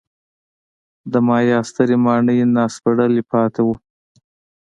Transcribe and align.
د 1.11 1.13
مایا 1.27 1.59
سترې 1.69 1.97
ماڼۍ 2.05 2.39
ناسپړلي 2.55 3.23
پاتې 3.31 3.61
وو. 3.65 3.73